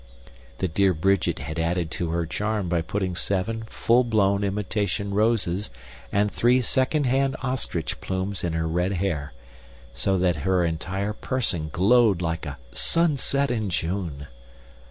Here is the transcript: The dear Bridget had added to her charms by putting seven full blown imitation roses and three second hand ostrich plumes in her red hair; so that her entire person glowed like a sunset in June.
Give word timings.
The 0.57 0.67
dear 0.67 0.95
Bridget 0.95 1.37
had 1.37 1.59
added 1.59 1.91
to 1.91 2.09
her 2.09 2.25
charms 2.25 2.69
by 2.71 2.81
putting 2.81 3.15
seven 3.15 3.65
full 3.69 4.03
blown 4.03 4.43
imitation 4.43 5.13
roses 5.13 5.69
and 6.11 6.31
three 6.31 6.59
second 6.63 7.05
hand 7.05 7.35
ostrich 7.43 8.01
plumes 8.01 8.43
in 8.43 8.53
her 8.53 8.67
red 8.67 8.93
hair; 8.93 9.33
so 9.93 10.17
that 10.17 10.37
her 10.37 10.65
entire 10.65 11.13
person 11.13 11.69
glowed 11.71 12.19
like 12.19 12.47
a 12.47 12.57
sunset 12.73 13.51
in 13.51 13.69
June. 13.69 14.25